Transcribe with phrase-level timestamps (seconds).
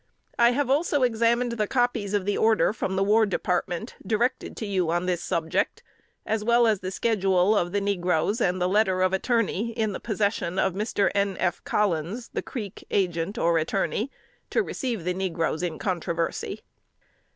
[0.39, 4.65] I have also examined the copies of the order from the War Department, directed to
[4.65, 5.83] you on this subject,
[6.25, 10.57] as well as the schedule of the negroes and letter of attorney, in the possession
[10.57, 11.11] of Mr.
[11.13, 11.37] N.
[11.39, 11.63] F.
[11.65, 14.09] Collins, the Creek agent or attorney,
[14.49, 16.61] to receive the negroes in controversy.